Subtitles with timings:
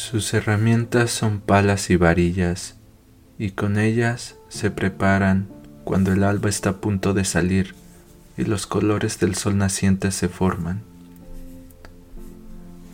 [0.00, 2.74] Sus herramientas son palas y varillas,
[3.38, 5.46] y con ellas se preparan
[5.84, 7.74] cuando el alba está a punto de salir
[8.38, 10.80] y los colores del sol naciente se forman.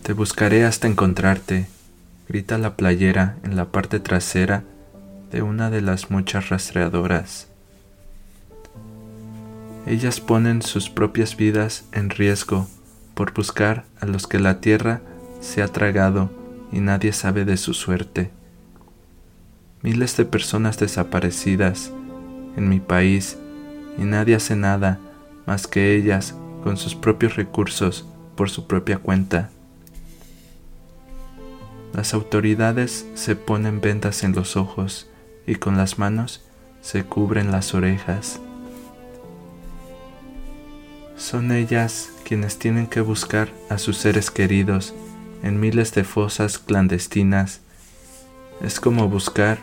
[0.03, 1.69] Te buscaré hasta encontrarte,
[2.29, 4.65] grita la playera en la parte trasera
[5.31, 7.47] de una de las muchas rastreadoras.
[9.87, 12.67] Ellas ponen sus propias vidas en riesgo
[13.15, 15.03] por buscar a los que la tierra
[15.41, 16.46] se ha tragado
[16.77, 18.31] y nadie sabe de su suerte.
[19.81, 21.91] Miles de personas desaparecidas
[22.55, 23.39] en mi país
[23.97, 24.99] y nadie hace nada
[25.47, 29.49] más que ellas con sus propios recursos por su propia cuenta.
[31.95, 35.09] Las autoridades se ponen vendas en los ojos
[35.47, 36.45] y con las manos
[36.83, 38.39] se cubren las orejas.
[41.17, 44.93] Son ellas quienes tienen que buscar a sus seres queridos
[45.47, 47.61] en miles de fosas clandestinas.
[48.61, 49.59] Es como buscar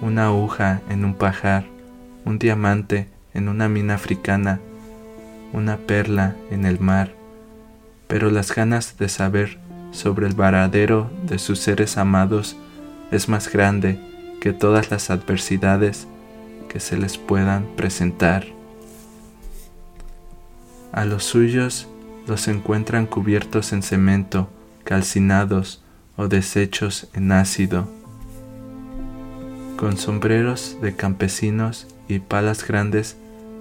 [0.00, 1.64] una aguja en un pajar,
[2.24, 4.58] un diamante en una mina africana,
[5.52, 7.14] una perla en el mar,
[8.08, 9.58] pero las ganas de saber
[9.92, 12.56] sobre el varadero de sus seres amados
[13.12, 14.00] es más grande
[14.40, 16.08] que todas las adversidades
[16.68, 18.44] que se les puedan presentar.
[20.90, 21.86] A los suyos
[22.26, 24.48] los encuentran cubiertos en cemento,
[24.92, 25.82] calcinados
[26.18, 27.88] o deshechos en ácido,
[29.78, 33.16] con sombreros de campesinos y palas grandes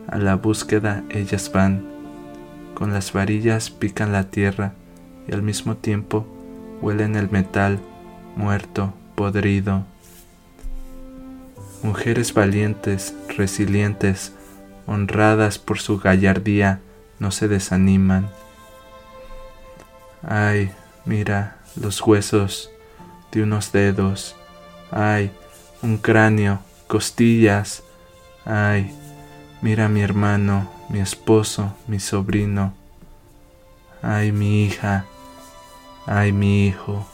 [0.09, 1.85] a la búsqueda ellas van,
[2.73, 4.73] con las varillas pican la tierra
[5.25, 6.27] y al mismo tiempo
[6.81, 7.79] huelen el metal
[8.35, 9.85] muerto, podrido.
[11.81, 14.33] Mujeres valientes, resilientes,
[14.85, 16.81] honradas por su gallardía,
[17.19, 18.29] no se desaniman.
[20.23, 20.71] Ay,
[21.05, 22.69] mira los huesos
[23.31, 24.35] de unos dedos.
[24.91, 25.31] Ay,
[25.81, 27.83] un cráneo, costillas.
[28.45, 28.93] Ay,
[29.61, 32.73] mira mi hermano, mi esposo, mi sobrino.
[34.01, 35.05] Ay, mi hija.
[36.05, 37.05] Ay, mi hijo.